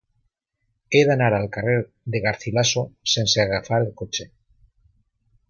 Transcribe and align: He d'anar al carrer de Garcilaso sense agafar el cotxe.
He 0.93 1.01
d'anar 1.09 1.27
al 1.39 1.45
carrer 1.57 1.75
de 2.15 2.21
Garcilaso 2.23 2.85
sense 3.15 3.45
agafar 3.45 3.81
el 3.87 3.93
cotxe. 4.03 4.29